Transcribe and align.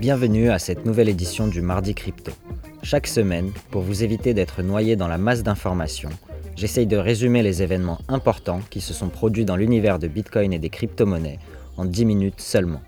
Bienvenue 0.00 0.50
à 0.50 0.58
cette 0.58 0.84
nouvelle 0.84 1.08
édition 1.08 1.46
du 1.46 1.62
Mardi 1.62 1.94
Crypto. 1.94 2.32
Chaque 2.82 3.06
semaine, 3.06 3.52
pour 3.70 3.82
vous 3.82 4.02
éviter 4.02 4.34
d'être 4.34 4.60
noyé 4.60 4.96
dans 4.96 5.06
la 5.06 5.18
masse 5.18 5.44
d'informations, 5.44 6.10
j'essaye 6.56 6.88
de 6.88 6.96
résumer 6.96 7.44
les 7.44 7.62
événements 7.62 8.00
importants 8.08 8.60
qui 8.70 8.80
se 8.80 8.92
sont 8.92 9.08
produits 9.08 9.44
dans 9.44 9.54
l'univers 9.54 10.00
de 10.00 10.08
Bitcoin 10.08 10.52
et 10.52 10.58
des 10.58 10.68
crypto-monnaies 10.68 11.38
en 11.76 11.84
10 11.84 12.06
minutes 12.06 12.40
seulement. 12.40 12.82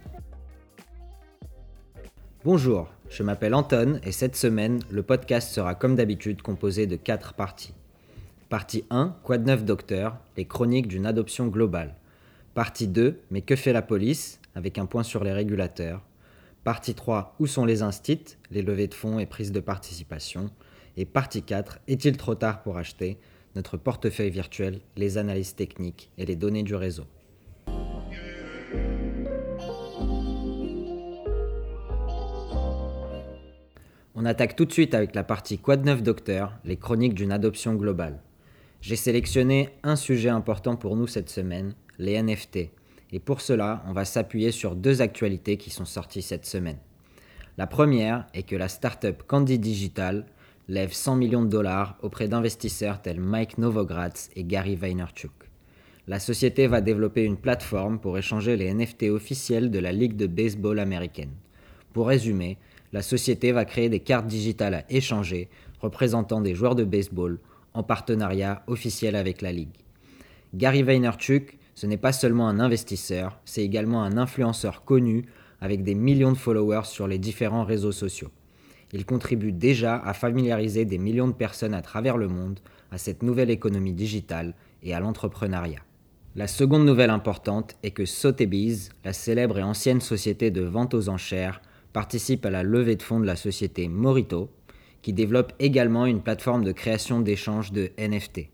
Bonjour, 2.44 2.88
je 3.08 3.22
m'appelle 3.22 3.54
Anton 3.54 4.00
et 4.02 4.10
cette 4.10 4.34
semaine, 4.34 4.80
le 4.90 5.04
podcast 5.04 5.52
sera 5.52 5.76
comme 5.76 5.94
d'habitude 5.94 6.42
composé 6.42 6.88
de 6.88 6.96
4 6.96 7.34
parties. 7.34 7.74
Partie 8.48 8.84
1, 8.90 9.14
Quad 9.22 9.46
9 9.46 9.64
Docteur, 9.64 10.16
les 10.36 10.44
chroniques 10.44 10.88
d'une 10.88 11.06
adoption 11.06 11.46
globale. 11.46 11.94
Partie 12.54 12.88
2, 12.88 13.20
Mais 13.30 13.42
que 13.42 13.54
fait 13.54 13.72
la 13.72 13.82
police? 13.82 14.40
Avec 14.56 14.78
un 14.78 14.86
point 14.86 15.04
sur 15.04 15.22
les 15.22 15.32
régulateurs. 15.32 16.00
Partie 16.66 16.96
3, 16.96 17.36
Où 17.38 17.46
sont 17.46 17.64
les 17.64 17.82
instits 17.82 18.38
Les 18.50 18.60
levées 18.60 18.88
de 18.88 18.94
fonds 18.94 19.20
et 19.20 19.26
prises 19.26 19.52
de 19.52 19.60
participation. 19.60 20.50
Et 20.96 21.04
partie 21.04 21.44
4, 21.44 21.78
Est-il 21.86 22.16
trop 22.16 22.34
tard 22.34 22.64
pour 22.64 22.76
acheter 22.76 23.18
Notre 23.54 23.76
portefeuille 23.76 24.30
virtuel, 24.30 24.80
les 24.96 25.16
analyses 25.16 25.54
techniques 25.54 26.10
et 26.18 26.26
les 26.26 26.34
données 26.34 26.64
du 26.64 26.74
réseau? 26.74 27.04
On 34.16 34.24
attaque 34.24 34.56
tout 34.56 34.64
de 34.64 34.72
suite 34.72 34.94
avec 34.94 35.14
la 35.14 35.22
partie 35.22 35.58
Quad 35.58 35.84
9 35.84 36.02
Docteur, 36.02 36.58
les 36.64 36.76
chroniques 36.76 37.14
d'une 37.14 37.30
adoption 37.30 37.76
globale. 37.76 38.20
J'ai 38.80 38.96
sélectionné 38.96 39.68
un 39.84 39.94
sujet 39.94 40.30
important 40.30 40.74
pour 40.74 40.96
nous 40.96 41.06
cette 41.06 41.30
semaine, 41.30 41.76
les 42.00 42.20
NFT, 42.20 42.70
et 43.12 43.20
pour 43.20 43.40
cela, 43.40 43.82
on 43.86 43.92
va 43.92 44.04
s'appuyer 44.04 44.52
sur 44.52 44.74
deux 44.74 45.02
actualités 45.02 45.56
qui 45.56 45.70
sont 45.70 45.84
sorties 45.84 46.22
cette 46.22 46.46
semaine. 46.46 46.78
La 47.58 47.66
première 47.66 48.26
est 48.34 48.42
que 48.42 48.56
la 48.56 48.68
startup 48.68 49.22
Candy 49.26 49.58
Digital 49.58 50.26
lève 50.68 50.92
100 50.92 51.16
millions 51.16 51.44
de 51.44 51.48
dollars 51.48 51.96
auprès 52.02 52.28
d'investisseurs 52.28 53.00
tels 53.00 53.20
Mike 53.20 53.58
Novogratz 53.58 54.30
et 54.34 54.44
Gary 54.44 54.74
Vaynerchuk. 54.74 55.32
La 56.08 56.18
société 56.18 56.66
va 56.66 56.80
développer 56.80 57.24
une 57.24 57.36
plateforme 57.36 57.98
pour 57.98 58.18
échanger 58.18 58.56
les 58.56 58.72
NFT 58.72 59.04
officiels 59.04 59.70
de 59.70 59.78
la 59.78 59.92
Ligue 59.92 60.16
de 60.16 60.26
baseball 60.26 60.78
américaine. 60.78 61.32
Pour 61.92 62.08
résumer, 62.08 62.58
la 62.92 63.02
société 63.02 63.52
va 63.52 63.64
créer 63.64 63.88
des 63.88 64.00
cartes 64.00 64.26
digitales 64.26 64.74
à 64.74 64.84
échanger 64.88 65.48
représentant 65.80 66.40
des 66.40 66.54
joueurs 66.54 66.74
de 66.74 66.84
baseball 66.84 67.38
en 67.74 67.82
partenariat 67.82 68.62
officiel 68.66 69.16
avec 69.16 69.42
la 69.42 69.52
Ligue. 69.52 69.76
Gary 70.54 70.82
Vaynerchuk 70.82 71.58
ce 71.76 71.86
n'est 71.86 71.98
pas 71.98 72.12
seulement 72.12 72.48
un 72.48 72.58
investisseur, 72.58 73.38
c'est 73.44 73.62
également 73.62 74.02
un 74.02 74.16
influenceur 74.16 74.82
connu 74.82 75.26
avec 75.60 75.82
des 75.84 75.94
millions 75.94 76.32
de 76.32 76.38
followers 76.38 76.86
sur 76.86 77.06
les 77.06 77.18
différents 77.18 77.64
réseaux 77.64 77.92
sociaux. 77.92 78.30
Il 78.92 79.04
contribue 79.04 79.52
déjà 79.52 79.96
à 79.96 80.14
familiariser 80.14 80.86
des 80.86 80.96
millions 80.96 81.28
de 81.28 81.34
personnes 81.34 81.74
à 81.74 81.82
travers 81.82 82.16
le 82.16 82.28
monde 82.28 82.60
à 82.90 82.96
cette 82.96 83.22
nouvelle 83.22 83.50
économie 83.50 83.92
digitale 83.92 84.54
et 84.82 84.94
à 84.94 85.00
l'entrepreneuriat. 85.00 85.82
La 86.34 86.46
seconde 86.46 86.86
nouvelle 86.86 87.10
importante 87.10 87.76
est 87.82 87.90
que 87.90 88.06
Sotheby's, 88.06 88.88
la 89.04 89.12
célèbre 89.12 89.58
et 89.58 89.62
ancienne 89.62 90.00
société 90.00 90.50
de 90.50 90.62
vente 90.62 90.94
aux 90.94 91.10
enchères, 91.10 91.60
participe 91.92 92.46
à 92.46 92.50
la 92.50 92.62
levée 92.62 92.96
de 92.96 93.02
fonds 93.02 93.20
de 93.20 93.26
la 93.26 93.36
société 93.36 93.88
Morito, 93.88 94.50
qui 95.02 95.12
développe 95.12 95.52
également 95.58 96.06
une 96.06 96.22
plateforme 96.22 96.64
de 96.64 96.72
création 96.72 97.20
d'échange 97.20 97.72
de 97.72 97.90
NFT. 97.98 98.48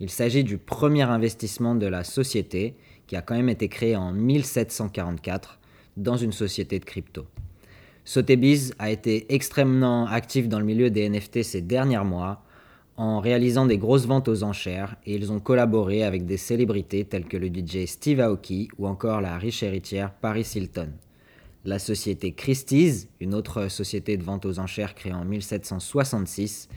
Il 0.00 0.10
s'agit 0.10 0.44
du 0.44 0.58
premier 0.58 1.02
investissement 1.02 1.74
de 1.74 1.86
la 1.86 2.04
société 2.04 2.74
qui 3.06 3.16
a 3.16 3.22
quand 3.22 3.34
même 3.34 3.48
été 3.48 3.68
créé 3.68 3.96
en 3.96 4.12
1744 4.12 5.60
dans 5.96 6.16
une 6.16 6.32
société 6.32 6.78
de 6.78 6.84
crypto. 6.84 7.26
Sotheby's 8.04 8.74
a 8.78 8.90
été 8.90 9.32
extrêmement 9.32 10.06
actif 10.06 10.48
dans 10.48 10.58
le 10.58 10.64
milieu 10.64 10.90
des 10.90 11.08
NFT 11.08 11.42
ces 11.42 11.62
derniers 11.62 12.04
mois 12.04 12.42
en 12.96 13.18
réalisant 13.18 13.66
des 13.66 13.78
grosses 13.78 14.06
ventes 14.06 14.28
aux 14.28 14.42
enchères 14.42 14.96
et 15.06 15.14
ils 15.14 15.32
ont 15.32 15.40
collaboré 15.40 16.04
avec 16.04 16.26
des 16.26 16.36
célébrités 16.36 17.04
telles 17.04 17.26
que 17.26 17.36
le 17.36 17.48
DJ 17.48 17.86
Steve 17.86 18.20
Aoki 18.20 18.68
ou 18.78 18.86
encore 18.86 19.20
la 19.20 19.38
riche 19.38 19.62
héritière 19.62 20.12
Paris 20.12 20.48
Hilton. 20.54 20.90
La 21.64 21.78
société 21.78 22.32
Christie's, 22.32 23.08
une 23.20 23.34
autre 23.34 23.68
société 23.68 24.16
de 24.16 24.22
vente 24.22 24.44
aux 24.44 24.58
enchères 24.58 24.94
créée 24.94 25.14
en 25.14 25.24
1766, 25.24 26.68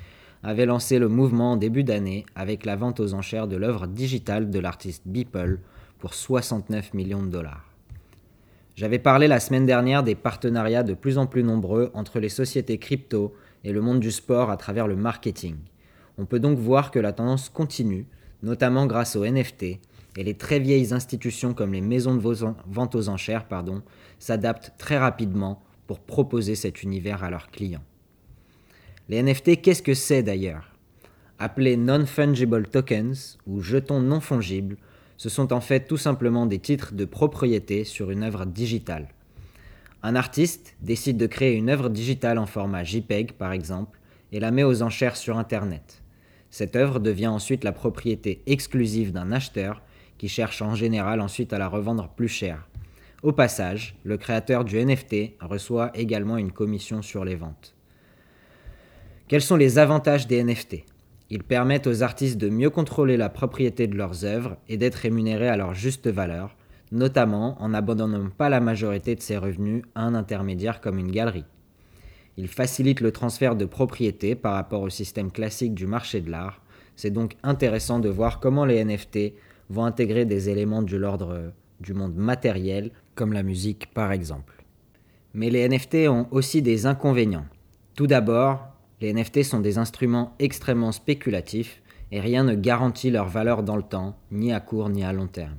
avait 0.47 0.65
lancé 0.65 0.97
le 0.97 1.09
mouvement 1.09 1.51
en 1.51 1.57
début 1.57 1.83
d'année 1.83 2.25
avec 2.33 2.65
la 2.65 2.77
vente 2.77 3.01
aux 3.01 3.13
enchères 3.13 3.49
de 3.49 3.57
l'œuvre 3.57 3.85
digitale 3.85 4.49
de 4.49 4.59
l'artiste 4.59 5.03
Beeple 5.05 5.59
pour 5.99 6.13
69 6.13 6.93
millions 6.93 7.21
de 7.21 7.27
dollars. 7.27 7.69
J'avais 8.77 8.97
parlé 8.97 9.27
la 9.27 9.41
semaine 9.41 9.65
dernière 9.65 10.03
des 10.03 10.15
partenariats 10.15 10.83
de 10.83 10.93
plus 10.93 11.17
en 11.17 11.25
plus 11.25 11.43
nombreux 11.43 11.91
entre 11.93 12.21
les 12.21 12.29
sociétés 12.29 12.77
crypto 12.77 13.33
et 13.65 13.73
le 13.73 13.81
monde 13.81 13.99
du 13.99 14.09
sport 14.09 14.49
à 14.49 14.55
travers 14.55 14.87
le 14.87 14.95
marketing. 14.95 15.57
On 16.17 16.25
peut 16.25 16.39
donc 16.39 16.57
voir 16.57 16.91
que 16.91 16.99
la 16.99 17.11
tendance 17.11 17.49
continue, 17.49 18.07
notamment 18.41 18.85
grâce 18.85 19.17
aux 19.17 19.25
NFT, 19.25 19.63
et 19.63 20.23
les 20.23 20.35
très 20.35 20.59
vieilles 20.59 20.93
institutions 20.93 21.53
comme 21.53 21.73
les 21.73 21.81
maisons 21.81 22.15
de 22.15 22.21
vente 22.67 22.95
aux 22.95 23.09
enchères 23.09 23.45
s'adaptent 24.17 24.71
très 24.77 24.97
rapidement 24.97 25.61
pour 25.87 25.99
proposer 25.99 26.55
cet 26.55 26.83
univers 26.83 27.25
à 27.25 27.29
leurs 27.29 27.51
clients. 27.51 27.83
Les 29.09 29.23
NFT, 29.23 29.61
qu'est-ce 29.61 29.81
que 29.81 29.93
c'est 29.93 30.21
d'ailleurs? 30.21 30.73
Appelés 31.39 31.77
non-fungible 31.77 32.67
tokens 32.67 33.37
ou 33.47 33.61
jetons 33.61 34.01
non 34.01 34.19
fongibles, 34.19 34.75
ce 35.15 35.29
sont 35.29 35.53
en 35.53 35.61
fait 35.61 35.87
tout 35.87 35.95
simplement 35.95 36.45
des 36.45 36.59
titres 36.59 36.93
de 36.93 37.05
propriété 37.05 37.85
sur 37.85 38.11
une 38.11 38.23
œuvre 38.23 38.45
digitale. 38.45 39.07
Un 40.03 40.17
artiste 40.17 40.75
décide 40.81 41.15
de 41.15 41.25
créer 41.25 41.55
une 41.55 41.69
œuvre 41.69 41.89
digitale 41.89 42.37
en 42.37 42.45
format 42.45 42.83
JPEG 42.83 43.31
par 43.31 43.53
exemple 43.53 43.97
et 44.33 44.41
la 44.41 44.51
met 44.51 44.63
aux 44.63 44.81
enchères 44.81 45.15
sur 45.15 45.37
Internet. 45.37 46.03
Cette 46.49 46.75
œuvre 46.75 46.99
devient 46.99 47.27
ensuite 47.27 47.63
la 47.63 47.71
propriété 47.71 48.41
exclusive 48.45 49.13
d'un 49.13 49.31
acheteur 49.31 49.83
qui 50.17 50.27
cherche 50.27 50.61
en 50.61 50.75
général 50.75 51.21
ensuite 51.21 51.53
à 51.53 51.57
la 51.57 51.69
revendre 51.69 52.09
plus 52.09 52.27
cher. 52.27 52.67
Au 53.23 53.31
passage, 53.31 53.95
le 54.03 54.17
créateur 54.17 54.65
du 54.65 54.83
NFT 54.83 55.37
reçoit 55.39 55.97
également 55.97 56.37
une 56.37 56.51
commission 56.51 57.01
sur 57.01 57.23
les 57.23 57.35
ventes. 57.35 57.76
Quels 59.27 59.41
sont 59.41 59.57
les 59.57 59.77
avantages 59.77 60.25
des 60.25 60.41
NFT 60.41 60.85
Ils 61.29 61.43
permettent 61.43 61.87
aux 61.87 62.01
artistes 62.01 62.37
de 62.37 62.47
mieux 62.47 62.69
contrôler 62.69 63.17
la 63.17 63.27
propriété 63.27 63.85
de 63.85 63.97
leurs 63.97 64.23
œuvres 64.23 64.55
et 64.69 64.77
d'être 64.77 64.95
rémunérés 64.95 65.49
à 65.49 65.57
leur 65.57 65.73
juste 65.73 66.07
valeur, 66.07 66.55
notamment 66.93 67.61
en 67.61 67.69
n'abandonnant 67.69 68.29
pas 68.29 68.47
la 68.47 68.61
majorité 68.61 69.15
de 69.15 69.21
ses 69.21 69.37
revenus 69.37 69.83
à 69.95 70.03
un 70.03 70.15
intermédiaire 70.15 70.79
comme 70.79 70.97
une 70.97 71.11
galerie. 71.11 71.43
Ils 72.37 72.47
facilitent 72.47 73.01
le 73.01 73.11
transfert 73.11 73.57
de 73.57 73.65
propriété 73.65 74.33
par 74.33 74.53
rapport 74.53 74.81
au 74.81 74.89
système 74.89 75.29
classique 75.29 75.73
du 75.73 75.87
marché 75.87 76.21
de 76.21 76.31
l'art. 76.31 76.61
C'est 76.95 77.11
donc 77.11 77.35
intéressant 77.43 77.99
de 77.99 78.07
voir 78.07 78.39
comment 78.39 78.63
les 78.63 78.81
NFT 78.85 79.33
vont 79.69 79.83
intégrer 79.83 80.23
des 80.23 80.49
éléments 80.49 80.83
de 80.83 80.95
l'ordre 80.95 81.51
du 81.81 81.93
monde 81.93 82.15
matériel, 82.15 82.91
comme 83.13 83.33
la 83.33 83.43
musique 83.43 83.93
par 83.93 84.13
exemple. 84.13 84.63
Mais 85.33 85.49
les 85.49 85.67
NFT 85.67 86.07
ont 86.07 86.27
aussi 86.31 86.61
des 86.61 86.85
inconvénients. 86.85 87.45
Tout 87.93 88.07
d'abord, 88.07 88.76
les 88.99 89.13
NFT 89.13 89.43
sont 89.43 89.59
des 89.59 89.77
instruments 89.77 90.33
extrêmement 90.39 90.91
spéculatifs 90.91 91.81
et 92.11 92.19
rien 92.19 92.43
ne 92.43 92.55
garantit 92.55 93.11
leur 93.11 93.27
valeur 93.27 93.61
dans 93.61 93.75
le 93.75 93.83
temps, 93.83 94.17
ni 94.31 94.51
à 94.53 94.59
court 94.59 94.89
ni 94.89 95.03
à 95.03 95.13
long 95.13 95.27
terme. 95.27 95.57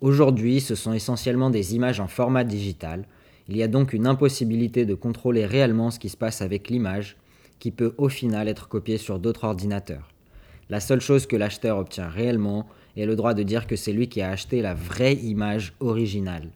Aujourd'hui, 0.00 0.60
ce 0.60 0.74
sont 0.74 0.92
essentiellement 0.92 1.50
des 1.50 1.76
images 1.76 2.00
en 2.00 2.08
format 2.08 2.42
digital. 2.42 3.06
Il 3.48 3.56
y 3.56 3.62
a 3.62 3.68
donc 3.68 3.92
une 3.92 4.06
impossibilité 4.06 4.86
de 4.86 4.94
contrôler 4.94 5.46
réellement 5.46 5.90
ce 5.90 5.98
qui 5.98 6.08
se 6.08 6.16
passe 6.16 6.42
avec 6.42 6.68
l'image, 6.68 7.16
qui 7.60 7.70
peut 7.70 7.94
au 7.96 8.08
final 8.08 8.48
être 8.48 8.68
copiée 8.68 8.98
sur 8.98 9.18
d'autres 9.18 9.44
ordinateurs. 9.44 10.08
La 10.68 10.80
seule 10.80 11.00
chose 11.00 11.26
que 11.26 11.36
l'acheteur 11.36 11.78
obtient 11.78 12.08
réellement 12.08 12.66
est 12.96 13.06
le 13.06 13.16
droit 13.16 13.34
de 13.34 13.42
dire 13.42 13.66
que 13.66 13.76
c'est 13.76 13.92
lui 13.92 14.08
qui 14.08 14.20
a 14.20 14.30
acheté 14.30 14.62
la 14.62 14.74
vraie 14.74 15.14
image 15.14 15.74
originale. 15.78 16.48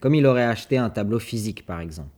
Comme 0.00 0.14
il 0.14 0.26
aurait 0.26 0.44
acheté 0.44 0.78
un 0.78 0.90
tableau 0.90 1.18
physique 1.18 1.64
par 1.64 1.80
exemple. 1.80 2.10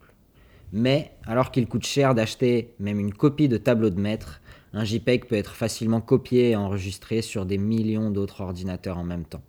Mais 0.72 1.12
alors 1.26 1.50
qu'il 1.50 1.66
coûte 1.66 1.84
cher 1.84 2.14
d'acheter 2.14 2.74
même 2.78 3.00
une 3.00 3.12
copie 3.12 3.48
de 3.48 3.56
tableau 3.56 3.90
de 3.90 4.00
maître, 4.00 4.40
un 4.72 4.84
JPEG 4.84 5.26
peut 5.26 5.36
être 5.36 5.54
facilement 5.54 6.00
copié 6.00 6.50
et 6.50 6.56
enregistré 6.56 7.22
sur 7.22 7.44
des 7.44 7.58
millions 7.58 8.10
d'autres 8.10 8.40
ordinateurs 8.40 8.98
en 8.98 9.04
même 9.04 9.24
temps. 9.24 9.42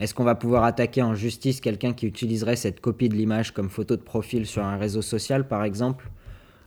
Est-ce 0.00 0.14
qu'on 0.14 0.24
va 0.24 0.34
pouvoir 0.34 0.64
attaquer 0.64 1.02
en 1.02 1.14
justice 1.14 1.60
quelqu'un 1.60 1.92
qui 1.92 2.06
utiliserait 2.06 2.56
cette 2.56 2.80
copie 2.80 3.08
de 3.08 3.14
l'image 3.14 3.52
comme 3.52 3.68
photo 3.68 3.96
de 3.96 4.02
profil 4.02 4.46
sur 4.46 4.64
un 4.64 4.76
réseau 4.76 5.02
social 5.02 5.46
par 5.46 5.64
exemple? 5.64 6.10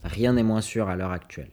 Rien 0.04 0.34
n'est 0.34 0.44
moins 0.44 0.62
sûr 0.62 0.90
à 0.90 0.96
l'heure 0.96 1.12
actuelle. 1.12 1.52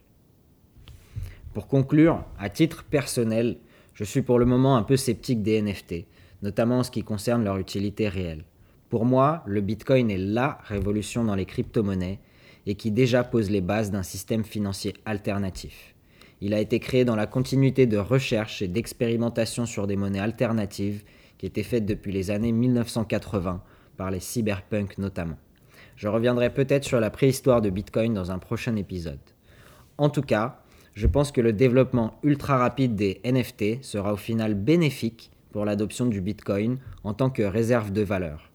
Pour 1.55 1.67
conclure, 1.67 2.25
à 2.38 2.50
titre 2.50 2.85
personnel, 2.85 3.58
je 3.94 4.05
suis 4.05 4.23
pour 4.23 4.38
le 4.38 4.44
moment 4.44 4.76
un 4.76 4.82
peu 4.82 4.96
sceptique 4.96 5.43
des 5.43 5.61
NFT, 5.61 6.06
notamment 6.43 6.79
en 6.79 6.82
ce 6.82 6.90
qui 6.90 7.02
concerne 7.02 7.43
leur 7.43 7.58
utilité 7.58 8.08
réelle. 8.08 8.44
Pour 8.90 9.05
moi, 9.05 9.43
le 9.46 9.61
Bitcoin 9.61 10.11
est 10.11 10.19
LA 10.19 10.58
révolution 10.64 11.25
dans 11.25 11.35
les 11.35 11.46
crypto-monnaies 11.46 12.20
et 12.68 12.74
qui 12.74 12.90
déjà 12.90 13.24
pose 13.24 13.50
les 13.50 13.62
bases 13.62 13.90
d'un 13.90 14.02
système 14.02 14.44
financier 14.44 14.92
alternatif. 15.06 15.94
Il 16.42 16.52
a 16.52 16.60
été 16.60 16.78
créé 16.80 17.06
dans 17.06 17.16
la 17.16 17.26
continuité 17.26 17.86
de 17.86 17.96
recherche 17.96 18.60
et 18.60 18.68
d'expérimentation 18.68 19.64
sur 19.64 19.86
des 19.86 19.96
monnaies 19.96 20.20
alternatives 20.20 21.02
qui 21.38 21.46
étaient 21.46 21.62
faites 21.62 21.86
depuis 21.86 22.12
les 22.12 22.30
années 22.30 22.52
1980 22.52 23.62
par 23.96 24.10
les 24.10 24.20
cyberpunks 24.20 24.98
notamment. 24.98 25.38
Je 25.96 26.08
reviendrai 26.08 26.52
peut-être 26.52 26.84
sur 26.84 27.00
la 27.00 27.08
préhistoire 27.10 27.62
de 27.62 27.70
Bitcoin 27.70 28.12
dans 28.12 28.30
un 28.30 28.38
prochain 28.38 28.76
épisode. 28.76 29.18
En 29.96 30.10
tout 30.10 30.22
cas, 30.22 30.60
je 30.92 31.06
pense 31.06 31.32
que 31.32 31.40
le 31.40 31.54
développement 31.54 32.20
ultra 32.22 32.58
rapide 32.58 32.94
des 32.94 33.22
NFT 33.24 33.82
sera 33.82 34.12
au 34.12 34.16
final 34.16 34.54
bénéfique 34.54 35.30
pour 35.52 35.64
l'adoption 35.64 36.04
du 36.04 36.20
Bitcoin 36.20 36.78
en 37.02 37.14
tant 37.14 37.30
que 37.30 37.42
réserve 37.42 37.92
de 37.92 38.02
valeur. 38.02 38.50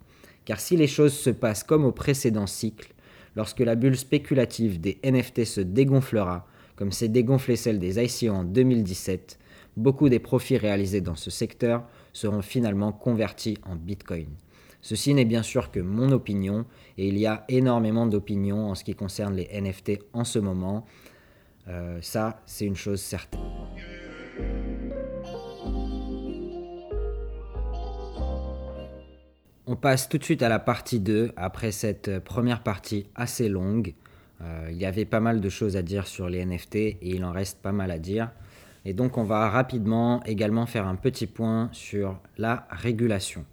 Car 0.46 0.60
si 0.60 0.78
les 0.78 0.88
choses 0.88 1.14
se 1.14 1.32
passent 1.32 1.64
comme 1.64 1.84
au 1.84 1.92
précédent 1.92 2.48
cycle, 2.48 2.93
lorsque 3.36 3.60
la 3.60 3.76
bulle 3.76 3.98
spéculative 3.98 4.80
des 4.80 5.00
NFT 5.04 5.46
se 5.46 5.62
dégonflera, 5.62 6.48
comme 6.76 6.92
s'est 6.92 7.08
dégonflé 7.08 7.56
celle 7.56 7.80
des 7.80 8.04
ICO 8.04 8.34
en 8.34 8.44
2017, 8.44 9.40
beaucoup 9.78 10.10
des 10.10 10.20
profits 10.20 10.58
réalisés 10.58 11.02
dans 11.02 11.16
ce 11.16 11.30
secteur 11.30 11.84
seront 12.14 12.42
finalement 12.42 12.92
convertis 12.92 13.58
en 13.64 13.76
Bitcoin. 13.76 14.28
Ceci 14.82 15.14
n'est 15.14 15.26
bien 15.26 15.44
sûr 15.44 15.72
que 15.72 15.80
mon 15.80 16.12
opinion, 16.12 16.66
et 16.98 17.08
il 17.08 17.18
y 17.18 17.26
a 17.26 17.46
énormément 17.48 18.06
d'opinions 18.06 18.70
en 18.70 18.76
ce 18.76 18.84
qui 18.84 18.96
concerne 18.96 19.36
les 19.36 19.50
NFT 19.60 20.00
en 20.12 20.26
ce 20.26 20.40
moment. 20.40 20.86
Euh, 21.70 22.00
ça, 22.02 22.42
c'est 22.46 22.66
une 22.66 22.76
chose 22.76 23.00
certaine. 23.00 23.40
On 29.74 29.76
passe 29.76 30.08
tout 30.08 30.20
de 30.20 30.24
suite 30.24 30.44
à 30.44 30.50
la 30.50 30.60
partie 30.60 31.00
2, 31.00 31.32
après 31.36 31.72
cette 31.72 32.20
première 32.20 32.62
partie 32.62 33.08
assez 33.16 33.50
longue. 33.50 33.96
Euh, 34.40 34.68
il 34.70 34.78
y 34.78 34.86
avait 34.86 35.04
pas 35.04 35.20
mal 35.20 35.42
de 35.42 35.50
choses 35.50 35.76
à 35.78 35.82
dire 35.82 36.06
sur 36.06 36.30
les 36.30 36.46
NFT 36.46 36.76
et 36.76 37.00
il 37.02 37.26
en 37.26 37.32
reste 37.32 37.60
pas 37.60 37.72
mal 37.72 37.90
à 37.90 37.98
dire. 37.98 38.30
Et 38.86 38.94
donc 38.94 39.18
on 39.18 39.24
va 39.24 39.50
rapidement 39.50 40.22
également 40.26 40.68
faire 40.68 40.86
un 40.86 40.94
petit 40.94 41.26
point 41.26 41.70
sur 41.72 42.20
la 42.38 42.68
régulation. 42.70 43.46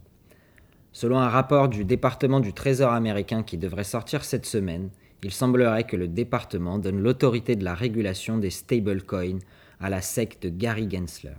Selon 0.92 1.18
un 1.18 1.30
rapport 1.30 1.70
du 1.70 1.86
département 1.86 2.40
du 2.40 2.52
Trésor 2.52 2.92
américain 2.92 3.42
qui 3.42 3.56
devrait 3.56 3.82
sortir 3.82 4.22
cette 4.22 4.44
semaine, 4.44 4.90
il 5.22 5.32
semblerait 5.32 5.84
que 5.84 5.96
le 5.96 6.06
département 6.06 6.78
donne 6.78 7.00
l'autorité 7.00 7.56
de 7.56 7.64
la 7.64 7.72
régulation 7.72 8.36
des 8.36 8.50
stablecoins 8.50 9.38
à 9.80 9.88
la 9.88 10.02
SEC 10.02 10.38
de 10.42 10.50
Gary 10.50 10.86
Gensler. 10.86 11.38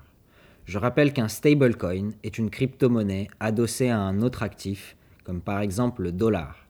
Je 0.72 0.78
rappelle 0.78 1.12
qu'un 1.12 1.28
stablecoin 1.28 2.12
est 2.24 2.38
une 2.38 2.50
crypto-monnaie 2.50 3.28
adossée 3.42 3.90
à 3.90 4.00
un 4.00 4.22
autre 4.22 4.42
actif, 4.42 4.96
comme 5.26 5.42
par 5.42 5.60
exemple 5.60 6.02
le 6.02 6.14
dollar. 6.14 6.66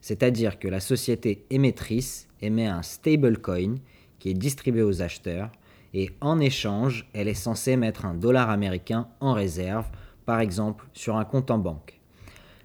C'est-à-dire 0.00 0.60
que 0.60 0.68
la 0.68 0.78
société 0.78 1.46
émettrice 1.50 2.28
émet 2.42 2.68
un 2.68 2.82
stablecoin 2.82 3.78
qui 4.20 4.30
est 4.30 4.34
distribué 4.34 4.84
aux 4.84 5.02
acheteurs 5.02 5.50
et 5.94 6.10
en 6.20 6.38
échange, 6.38 7.08
elle 7.12 7.26
est 7.26 7.34
censée 7.34 7.74
mettre 7.74 8.04
un 8.04 8.14
dollar 8.14 8.50
américain 8.50 9.08
en 9.18 9.32
réserve, 9.32 9.86
par 10.26 10.38
exemple 10.38 10.86
sur 10.92 11.16
un 11.16 11.24
compte 11.24 11.50
en 11.50 11.58
banque. 11.58 11.98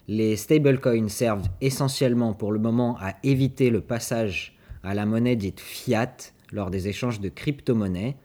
Les 0.07 0.35
stablecoins 0.35 1.09
servent 1.09 1.49
essentiellement 1.61 2.35
pour 2.35 2.51
le 2.51 2.59
moment 2.59 2.95
à 3.01 3.15
éviter 3.23 3.71
le 3.71 3.81
passage 3.81 4.55
à 4.83 4.93
la 4.93 5.07
monnaie 5.07 5.35
dite 5.35 5.61
fiat 5.61 6.15
lors 6.51 6.69
des 6.69 6.87
échanges 6.87 7.21
de 7.21 7.29
crypto-monnaies 7.29 8.17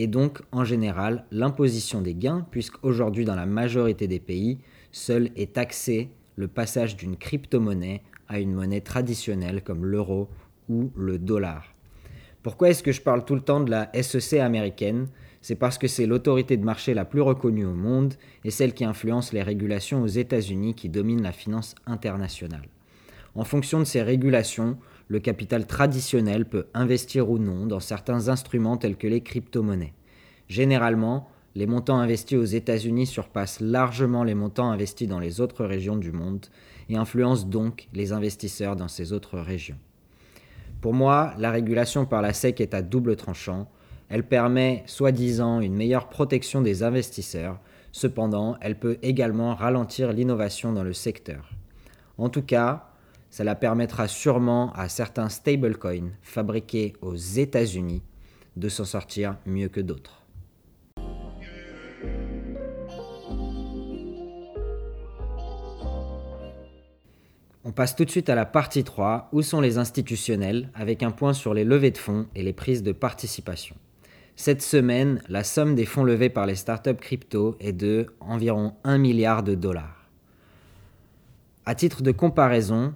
et 0.00 0.06
donc 0.06 0.40
en 0.50 0.64
général 0.64 1.26
l'imposition 1.30 2.00
des 2.00 2.14
gains 2.14 2.46
puisqu'aujourd'hui 2.50 3.26
dans 3.26 3.34
la 3.34 3.44
majorité 3.44 4.08
des 4.08 4.18
pays, 4.18 4.58
seul 4.92 5.28
est 5.36 5.52
taxé 5.52 6.08
le 6.36 6.48
passage 6.48 6.96
d'une 6.96 7.18
crypto-monnaie 7.18 8.00
à 8.26 8.40
une 8.40 8.54
monnaie 8.54 8.80
traditionnelle 8.80 9.62
comme 9.62 9.84
l'euro 9.84 10.30
ou 10.70 10.90
le 10.96 11.18
dollar. 11.18 11.74
Pourquoi 12.42 12.70
est-ce 12.70 12.82
que 12.82 12.92
je 12.92 13.02
parle 13.02 13.26
tout 13.26 13.34
le 13.34 13.42
temps 13.42 13.60
de 13.60 13.70
la 13.70 13.90
SEC 13.92 14.40
américaine? 14.40 15.08
C'est 15.42 15.54
parce 15.54 15.76
que 15.76 15.86
c'est 15.86 16.06
l'autorité 16.06 16.56
de 16.56 16.64
marché 16.64 16.94
la 16.94 17.04
plus 17.04 17.20
reconnue 17.20 17.66
au 17.66 17.74
monde 17.74 18.14
et 18.42 18.50
celle 18.50 18.72
qui 18.72 18.86
influence 18.86 19.34
les 19.34 19.42
régulations 19.42 20.02
aux 20.02 20.06
États-Unis 20.06 20.74
qui 20.74 20.88
dominent 20.88 21.22
la 21.22 21.32
finance 21.32 21.74
internationale. 21.84 22.68
En 23.34 23.44
fonction 23.44 23.78
de 23.78 23.84
ces 23.84 24.00
régulations, 24.00 24.78
le 25.10 25.18
capital 25.18 25.66
traditionnel 25.66 26.44
peut 26.44 26.68
investir 26.72 27.30
ou 27.30 27.38
non 27.38 27.66
dans 27.66 27.80
certains 27.80 28.28
instruments 28.28 28.76
tels 28.76 28.96
que 28.96 29.08
les 29.08 29.22
crypto-monnaies. 29.22 29.92
Généralement, 30.48 31.28
les 31.56 31.66
montants 31.66 31.98
investis 31.98 32.38
aux 32.38 32.44
États-Unis 32.44 33.06
surpassent 33.06 33.58
largement 33.58 34.22
les 34.22 34.36
montants 34.36 34.70
investis 34.70 35.08
dans 35.08 35.18
les 35.18 35.40
autres 35.40 35.64
régions 35.64 35.96
du 35.96 36.12
monde 36.12 36.46
et 36.88 36.96
influencent 36.96 37.48
donc 37.48 37.88
les 37.92 38.12
investisseurs 38.12 38.76
dans 38.76 38.86
ces 38.86 39.12
autres 39.12 39.40
régions. 39.40 39.78
Pour 40.80 40.94
moi, 40.94 41.34
la 41.38 41.50
régulation 41.50 42.06
par 42.06 42.22
la 42.22 42.32
SEC 42.32 42.60
est 42.60 42.72
à 42.72 42.80
double 42.80 43.16
tranchant. 43.16 43.68
Elle 44.10 44.28
permet, 44.28 44.84
soi-disant, 44.86 45.60
une 45.60 45.74
meilleure 45.74 46.08
protection 46.08 46.62
des 46.62 46.84
investisseurs. 46.84 47.58
Cependant, 47.90 48.56
elle 48.60 48.78
peut 48.78 48.98
également 49.02 49.56
ralentir 49.56 50.12
l'innovation 50.12 50.72
dans 50.72 50.84
le 50.84 50.92
secteur. 50.92 51.50
En 52.16 52.28
tout 52.28 52.42
cas, 52.42 52.89
cela 53.30 53.54
permettra 53.54 54.08
sûrement 54.08 54.72
à 54.72 54.88
certains 54.88 55.28
stablecoins 55.28 56.10
fabriqués 56.22 56.94
aux 57.00 57.16
États-Unis 57.16 58.02
de 58.56 58.68
s'en 58.68 58.84
sortir 58.84 59.36
mieux 59.46 59.68
que 59.68 59.80
d'autres. 59.80 60.20
On 67.62 67.72
passe 67.72 67.94
tout 67.94 68.04
de 68.04 68.10
suite 68.10 68.28
à 68.28 68.34
la 68.34 68.46
partie 68.46 68.82
3, 68.82 69.28
où 69.32 69.42
sont 69.42 69.60
les 69.60 69.78
institutionnels, 69.78 70.70
avec 70.74 71.02
un 71.02 71.10
point 71.10 71.34
sur 71.34 71.54
les 71.54 71.62
levées 71.62 71.90
de 71.92 71.98
fonds 71.98 72.26
et 72.34 72.42
les 72.42 72.52
prises 72.52 72.82
de 72.82 72.90
participation. 72.90 73.76
Cette 74.34 74.62
semaine, 74.62 75.22
la 75.28 75.44
somme 75.44 75.74
des 75.74 75.84
fonds 75.84 76.02
levés 76.02 76.30
par 76.30 76.46
les 76.46 76.54
startups 76.54 76.94
crypto 76.94 77.56
est 77.60 77.74
de 77.74 78.06
environ 78.18 78.74
1 78.84 78.98
milliard 78.98 79.42
de 79.42 79.54
dollars. 79.54 80.08
À 81.66 81.74
titre 81.74 82.02
de 82.02 82.10
comparaison, 82.10 82.94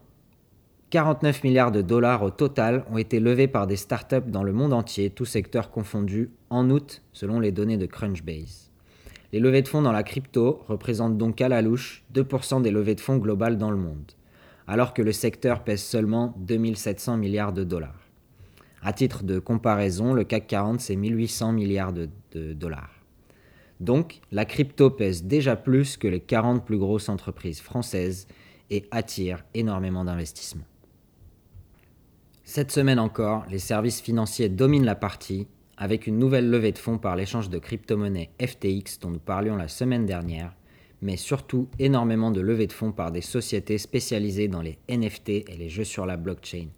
49 0.95 1.43
milliards 1.43 1.73
de 1.73 1.83
dollars 1.83 2.23
au 2.23 2.31
total 2.31 2.85
ont 2.89 2.99
été 2.99 3.19
levés 3.19 3.49
par 3.49 3.67
des 3.67 3.75
startups 3.75 4.29
dans 4.29 4.45
le 4.45 4.53
monde 4.53 4.73
entier, 4.73 5.11
tous 5.11 5.25
secteurs 5.25 5.73
confondus, 5.73 6.31
en 6.51 6.71
août, 6.71 7.03
selon 7.13 7.41
les 7.41 7.51
données 7.51 7.77
de 7.77 7.87
Crunchbase. 7.87 8.71
Les 9.33 9.41
levées 9.41 9.63
de 9.63 9.67
fonds 9.67 9.83
dans 9.83 9.91
la 9.91 10.05
crypto 10.05 10.63
représentent 10.69 11.19
donc 11.19 11.41
à 11.41 11.49
la 11.49 11.63
louche 11.63 12.05
2% 12.15 12.63
des 12.63 12.71
levées 12.71 12.95
de 12.95 13.01
fonds 13.01 13.17
globales 13.17 13.59
dans 13.59 13.73
le 13.73 13.77
monde 13.77 14.13
alors 14.69 14.95
que 14.95 15.03
le 15.03 15.11
secteur 15.11 15.65
pèse 15.65 15.83
seulement 15.83 16.33
2700 16.39 17.17
milliards 17.17 17.53
de 17.53 17.65
dollars. 17.65 17.99
À 18.81 18.93
titre 18.93 19.25
de 19.25 19.41
comparaison, 19.41 20.15
le 20.15 20.23
CAC 20.23 20.47
40, 20.47 20.81
c'est 20.81 20.95
1800 20.95 21.53
milliards 21.53 21.93
de, 21.93 22.09
dollars. 22.53 23.03
Donc, 23.81 24.21
la 24.31 24.45
crypto 24.45 24.91
pèse 24.91 25.25
déjà 25.25 25.57
plus 25.57 25.97
que 25.97 26.07
les 26.07 26.21
40 26.21 26.65
plus 26.65 26.79
grosses 26.79 27.09
entreprises 27.09 27.61
françaises 27.61 28.29
et 28.71 28.87
attire 28.93 29.45
énormément 29.55 30.05
d'investissements. 30.05 30.65
Cette 32.45 32.71
semaine 32.71 32.99
encore, 32.99 33.45
les 33.51 33.59
services 33.59 34.01
financiers 34.01 34.49
dominent 34.49 34.85
la 34.85 34.95
partie 34.95 35.49
avec 35.77 36.07
une 36.07 36.19
nouvelle 36.19 36.49
levée 36.49 36.73
de 36.73 36.79
fonds 36.79 36.99
par 36.99 37.17
l'échange 37.17 37.51
de 37.51 37.59
crypto-monnaies 37.59 38.31
FTX 38.41 39.01
dont 39.01 39.11
nous 39.11 39.19
parlions 39.19 39.57
la 39.57 39.69
semaine 39.69 40.07
dernière 40.07 40.55
mais 41.05 41.19
surtout 41.19 41.69
énormément 41.79 42.31
de 42.31 42.41
levées 42.41 42.67
de 42.67 42.73
fonds 42.73 42.91
par 42.91 43.13
des 43.13 43.21
sociétés 43.21 43.77
spécialisées 43.77 44.49
dans 44.49 44.63
les 44.63 44.79
NFT 44.89 45.29
et 45.29 45.57
les 45.59 45.69
jeux 45.69 45.85
sur 45.85 46.07
la 46.07 46.17
blockchain. 46.17 46.69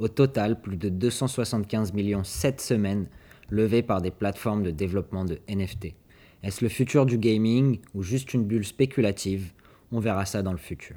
Au 0.00 0.08
total, 0.08 0.60
plus 0.60 0.76
de 0.76 0.88
275 0.88 1.92
millions 1.92 2.24
cette 2.24 2.60
semaine 2.60 3.06
levés 3.50 3.84
par 3.84 4.02
des 4.02 4.10
plateformes 4.10 4.64
de 4.64 4.72
développement 4.72 5.24
de 5.24 5.38
NFT. 5.48 5.94
Est-ce 6.42 6.64
le 6.64 6.68
futur 6.68 7.06
du 7.06 7.18
gaming 7.18 7.78
ou 7.94 8.02
juste 8.02 8.34
une 8.34 8.44
bulle 8.44 8.64
spéculative? 8.64 9.52
On 9.92 10.00
verra 10.00 10.26
ça 10.26 10.42
dans 10.42 10.52
le 10.52 10.58
futur. 10.58 10.96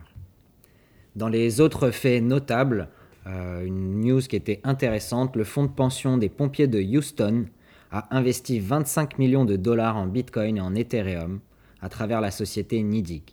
Dans 1.15 1.29
les 1.29 1.61
autres 1.61 1.91
faits 1.91 2.23
notables, 2.23 2.89
euh, 3.27 3.65
une 3.65 4.01
news 4.01 4.21
qui 4.21 4.35
était 4.35 4.61
intéressante, 4.63 5.35
le 5.35 5.43
fonds 5.43 5.65
de 5.65 5.71
pension 5.71 6.17
des 6.17 6.29
pompiers 6.29 6.67
de 6.67 6.81
Houston 6.81 7.45
a 7.91 8.15
investi 8.15 8.59
25 8.59 9.19
millions 9.19 9.45
de 9.45 9.55
dollars 9.55 9.97
en 9.97 10.07
Bitcoin 10.07 10.57
et 10.57 10.61
en 10.61 10.75
Ethereum 10.75 11.39
à 11.81 11.89
travers 11.89 12.21
la 12.21 12.31
société 12.31 12.81
Nidig. 12.81 13.23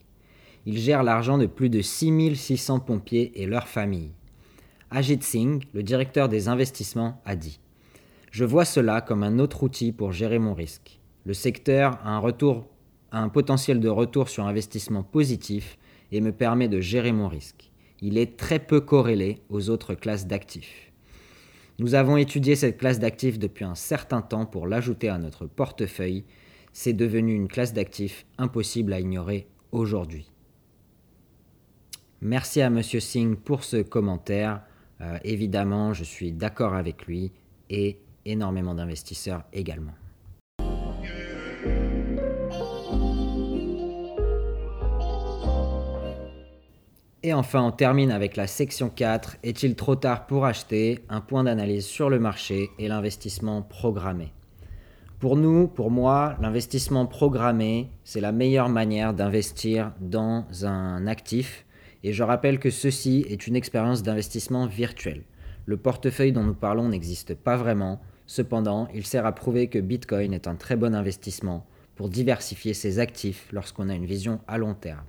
Il 0.66 0.78
gère 0.78 1.02
l'argent 1.02 1.38
de 1.38 1.47
plus 1.47 1.71
de 1.71 1.80
6600 1.80 2.80
pompiers 2.80 3.33
et 3.40 3.47
leurs 3.47 3.68
familles. 3.68 4.12
Ajit 4.90 5.23
Singh, 5.23 5.62
le 5.75 5.83
directeur 5.83 6.28
des 6.28 6.49
investissements, 6.49 7.21
a 7.25 7.37
dit 7.37 7.61
Je 8.30 8.45
vois 8.45 8.64
cela 8.64 9.00
comme 9.00 9.23
un 9.23 9.38
autre 9.38 9.62
outil 9.62 9.92
pour 9.92 10.12
gérer 10.12 10.38
mon 10.38 10.54
risque. 10.54 11.00
Le 11.25 11.35
secteur 11.35 11.99
a 12.04 12.11
un, 12.11 12.18
retour, 12.18 12.66
a 13.12 13.23
un 13.23 13.28
potentiel 13.28 13.80
de 13.80 13.88
retour 13.88 14.28
sur 14.28 14.47
investissement 14.47 15.02
positif 15.02 15.78
et 16.11 16.21
me 16.21 16.33
permet 16.33 16.68
de 16.68 16.80
gérer 16.80 17.12
mon 17.12 17.28
risque. 17.28 17.68
Il 18.00 18.19
est 18.19 18.37
très 18.37 18.59
peu 18.59 18.81
corrélé 18.81 19.43
aux 19.49 19.71
autres 19.71 19.95
classes 19.95 20.26
d'actifs. 20.26 20.93
Nous 21.78 21.95
avons 21.95 22.17
étudié 22.17 22.57
cette 22.57 22.78
classe 22.78 22.99
d'actifs 22.99 23.38
depuis 23.38 23.64
un 23.64 23.75
certain 23.75 24.23
temps 24.23 24.47
pour 24.47 24.67
l'ajouter 24.67 25.09
à 25.09 25.19
notre 25.19 25.47
portefeuille 25.47 26.25
c'est 26.73 26.93
devenu 26.93 27.35
une 27.35 27.49
classe 27.49 27.73
d'actifs 27.73 28.25
impossible 28.38 28.93
à 28.93 29.00
ignorer 29.00 29.49
aujourd'hui. 29.73 30.31
Merci 32.21 32.61
à 32.61 32.71
Monsieur 32.71 33.00
Singh 33.00 33.37
pour 33.37 33.64
ce 33.64 33.83
commentaire. 33.83 34.62
Euh, 35.00 35.19
évidemment, 35.25 35.93
je 35.93 36.05
suis 36.05 36.31
d'accord 36.31 36.75
avec 36.75 37.07
lui 37.07 37.33
et 37.69 38.00
énormément 38.25 38.76
d'investisseurs 38.76 39.43
également. 39.52 39.95
Et 47.29 47.35
enfin, 47.35 47.63
on 47.63 47.73
termine 47.73 48.11
avec 48.11 48.37
la 48.37 48.47
section 48.47 48.89
4. 48.89 49.37
Est-il 49.43 49.75
trop 49.75 49.97
tard 49.97 50.27
pour 50.27 50.47
acheter 50.47 51.05
Un 51.11 51.21
point 51.21 51.45
d'analyse 51.45 51.85
sur 51.85 52.09
le 52.09 52.19
marché 52.19 52.71
et 52.79 52.89
l'investissement 52.89 53.61
programmé? 53.61 54.33
Pour 55.19 55.37
nous, 55.37 55.69
pour 55.69 55.91
moi, 55.91 56.37
l'investissement 56.41 57.05
programmé, 57.05 57.91
c'est 58.03 58.23
la 58.23 58.33
meilleure 58.33 58.71
manière 58.71 59.13
d'investir 59.13 59.93
dans 60.01 60.47
un 60.63 61.07
actif. 61.07 61.67
Et 62.03 62.15
je 62.15 62.23
rappelle 62.23 62.59
que 62.59 62.71
ceci 62.71 63.27
est 63.29 63.47
une 63.47 63.57
expérience 63.57 64.03
d'investissement 64.03 64.67
virtuelle. 64.67 65.25
Le 65.67 65.77
portefeuille 65.77 66.33
dont 66.33 66.45
nous 66.45 66.55
parlons 66.55 66.89
n'existe 66.89 67.35
pas 67.35 67.59
vraiment. 67.59 68.01
Cependant, 68.27 68.89
il 68.95 69.05
sert 69.05 69.27
à 69.27 69.35
prouver 69.35 69.67
que 69.67 69.79
Bitcoin 69.79 70.33
est 70.33 70.49
un 70.49 70.55
très 70.55 70.77
bon 70.77 70.95
investissement 70.95 71.67
pour 71.95 72.09
diversifier 72.09 72.73
ses 72.73 73.01
actifs 73.01 73.49
lorsqu'on 73.53 73.91
a 73.91 73.95
une 73.95 74.07
vision 74.07 74.41
à 74.49 74.57
long 74.57 74.73
terme. 74.73 75.05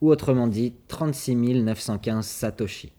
ou 0.00 0.10
autrement 0.10 0.46
dit 0.46 0.74
36 0.86 1.34
915 1.64 2.24
Satoshi. 2.24 2.92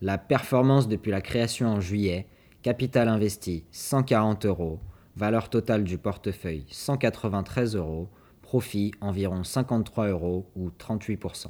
La 0.00 0.18
performance 0.18 0.86
depuis 0.86 1.10
la 1.10 1.20
création 1.20 1.66
en 1.66 1.80
juillet, 1.80 2.28
capital 2.62 3.08
investi 3.08 3.64
140 3.72 4.46
euros, 4.46 4.78
valeur 5.16 5.50
totale 5.50 5.82
du 5.82 5.98
portefeuille 5.98 6.64
193 6.70 7.74
euros, 7.74 8.08
profit 8.42 8.92
environ 9.00 9.42
53 9.42 10.10
euros 10.10 10.46
ou 10.54 10.70
38%. 10.70 11.48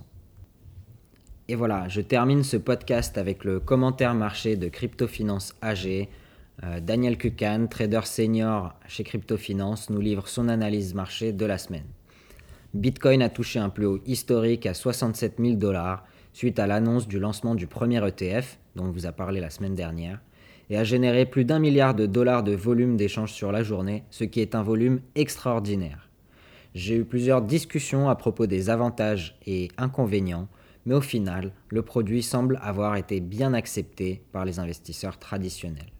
Et 1.48 1.54
voilà, 1.54 1.86
je 1.86 2.00
termine 2.00 2.42
ce 2.42 2.56
podcast 2.56 3.16
avec 3.16 3.44
le 3.44 3.60
commentaire 3.60 4.14
marché 4.14 4.56
de 4.56 4.68
Cryptofinance 4.68 5.54
AG. 5.62 6.08
Euh, 6.64 6.80
Daniel 6.80 7.16
Kukan, 7.16 7.68
trader 7.70 8.00
senior 8.02 8.74
chez 8.88 9.04
Cryptofinance, 9.04 9.88
nous 9.88 10.00
livre 10.00 10.26
son 10.26 10.48
analyse 10.48 10.92
marché 10.94 11.32
de 11.32 11.46
la 11.46 11.56
semaine. 11.56 11.86
Bitcoin 12.74 13.22
a 13.22 13.28
touché 13.28 13.60
un 13.60 13.68
plus 13.68 13.86
haut 13.86 14.00
historique 14.06 14.66
à 14.66 14.74
67 14.74 15.34
000 15.38 15.54
dollars 15.54 16.04
suite 16.32 16.58
à 16.58 16.66
l'annonce 16.66 17.06
du 17.06 17.20
lancement 17.20 17.54
du 17.54 17.68
premier 17.68 18.04
ETF, 18.04 18.58
dont 18.74 18.86
on 18.86 18.90
vous 18.90 19.06
a 19.06 19.12
parlé 19.12 19.38
la 19.40 19.50
semaine 19.50 19.76
dernière, 19.76 20.20
et 20.68 20.76
a 20.76 20.82
généré 20.82 21.26
plus 21.26 21.44
d'un 21.44 21.60
milliard 21.60 21.94
de 21.94 22.06
dollars 22.06 22.42
de 22.42 22.56
volume 22.56 22.96
d'échange 22.96 23.32
sur 23.32 23.52
la 23.52 23.62
journée, 23.62 24.02
ce 24.10 24.24
qui 24.24 24.40
est 24.40 24.56
un 24.56 24.64
volume 24.64 25.00
extraordinaire. 25.14 26.08
J'ai 26.74 26.96
eu 26.96 27.04
plusieurs 27.04 27.40
discussions 27.40 28.08
à 28.08 28.16
propos 28.16 28.48
des 28.48 28.68
avantages 28.68 29.38
et 29.46 29.68
inconvénients 29.78 30.48
mais 30.86 30.94
au 30.94 31.00
final, 31.00 31.52
le 31.68 31.82
produit 31.82 32.22
semble 32.22 32.58
avoir 32.62 32.96
été 32.96 33.20
bien 33.20 33.52
accepté 33.52 34.22
par 34.32 34.44
les 34.44 34.58
investisseurs 34.58 35.18
traditionnels. 35.18 35.92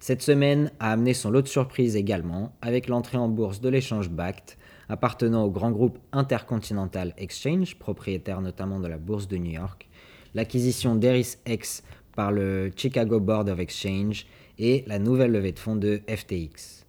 Cette 0.00 0.20
semaine 0.20 0.70
a 0.80 0.92
amené 0.92 1.14
son 1.14 1.30
lot 1.30 1.40
de 1.40 1.48
surprises 1.48 1.96
également, 1.96 2.54
avec 2.60 2.88
l'entrée 2.88 3.16
en 3.16 3.28
bourse 3.28 3.60
de 3.60 3.70
l'échange 3.70 4.10
BACT, 4.10 4.58
appartenant 4.88 5.44
au 5.44 5.50
grand 5.50 5.70
groupe 5.70 5.98
Intercontinental 6.12 7.14
Exchange, 7.16 7.78
propriétaire 7.78 8.42
notamment 8.42 8.80
de 8.80 8.88
la 8.88 8.98
bourse 8.98 9.28
de 9.28 9.38
New 9.38 9.52
York, 9.52 9.88
l'acquisition 10.34 10.94
d'ErisX 10.94 11.82
par 12.14 12.32
le 12.32 12.70
Chicago 12.76 13.18
Board 13.20 13.48
of 13.48 13.58
Exchange 13.60 14.26
et 14.58 14.84
la 14.86 14.98
nouvelle 14.98 15.32
levée 15.32 15.52
de 15.52 15.58
fonds 15.58 15.76
de 15.76 16.02
FTX. 16.08 16.84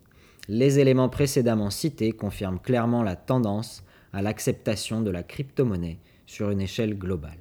Les 0.47 0.79
éléments 0.79 1.09
précédemment 1.09 1.69
cités 1.69 2.11
confirment 2.11 2.59
clairement 2.59 3.01
la 3.01 3.15
tendance 3.15 3.83
à 4.13 4.21
l'acceptation 4.21 5.01
de 5.01 5.09
la 5.09 5.23
crypto-monnaie 5.23 5.99
sur 6.25 6.49
une 6.49 6.61
échelle 6.61 6.97
globale. 6.97 7.37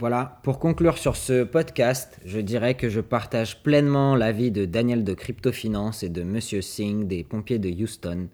Voilà, 0.00 0.40
pour 0.44 0.58
conclure 0.58 0.96
sur 0.96 1.14
ce 1.14 1.44
podcast, 1.44 2.18
je 2.24 2.40
dirais 2.40 2.74
que 2.74 2.88
je 2.88 3.02
partage 3.02 3.62
pleinement 3.62 4.16
l'avis 4.16 4.50
de 4.50 4.64
Daniel 4.64 5.04
de 5.04 5.12
Cryptofinance 5.12 6.02
et 6.02 6.08
de 6.08 6.22
Monsieur 6.22 6.62
Singh 6.62 7.06
des 7.06 7.22
pompiers 7.22 7.58
de 7.58 7.68
Houston. 7.68 8.28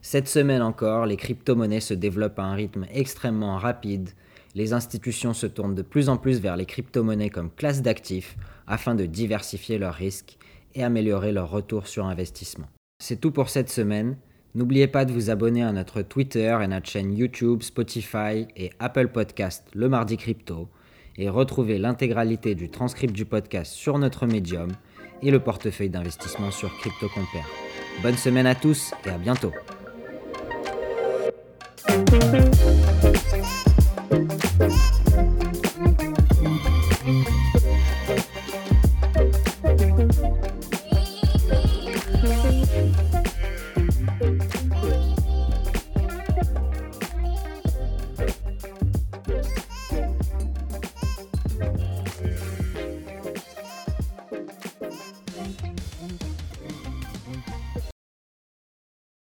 Cette 0.00 0.26
semaine 0.26 0.62
encore, 0.62 1.04
les 1.04 1.18
crypto-monnaies 1.18 1.80
se 1.80 1.92
développent 1.92 2.38
à 2.38 2.44
un 2.44 2.54
rythme 2.54 2.86
extrêmement 2.94 3.58
rapide. 3.58 4.08
Les 4.54 4.72
institutions 4.72 5.34
se 5.34 5.46
tournent 5.46 5.74
de 5.74 5.82
plus 5.82 6.08
en 6.08 6.16
plus 6.16 6.40
vers 6.40 6.56
les 6.56 6.64
crypto-monnaies 6.64 7.28
comme 7.28 7.50
classe 7.50 7.82
d'actifs 7.82 8.38
afin 8.66 8.94
de 8.94 9.04
diversifier 9.04 9.76
leurs 9.76 9.92
risques 9.92 10.38
et 10.74 10.84
améliorer 10.84 11.32
leur 11.32 11.50
retour 11.50 11.86
sur 11.86 12.06
investissement. 12.06 12.66
C'est 12.98 13.20
tout 13.20 13.30
pour 13.30 13.48
cette 13.48 13.70
semaine. 13.70 14.16
N'oubliez 14.54 14.86
pas 14.86 15.04
de 15.04 15.12
vous 15.12 15.30
abonner 15.30 15.62
à 15.62 15.72
notre 15.72 16.02
Twitter 16.02 16.56
et 16.62 16.66
notre 16.68 16.88
chaîne 16.88 17.16
YouTube, 17.16 17.62
Spotify 17.62 18.46
et 18.56 18.70
Apple 18.78 19.08
Podcast 19.08 19.66
le 19.74 19.88
mardi 19.88 20.16
crypto 20.16 20.68
et 21.16 21.28
retrouver 21.28 21.78
l'intégralité 21.78 22.54
du 22.54 22.70
transcript 22.70 23.14
du 23.14 23.24
podcast 23.24 23.72
sur 23.72 23.98
notre 23.98 24.26
médium 24.26 24.70
et 25.22 25.30
le 25.30 25.40
portefeuille 25.40 25.90
d'investissement 25.90 26.50
sur 26.50 26.70
CryptoCompare. 26.78 27.48
Bonne 28.02 28.16
semaine 28.16 28.46
à 28.46 28.54
tous 28.54 28.92
et 29.06 29.10
à 29.10 29.18
bientôt. 29.18 29.52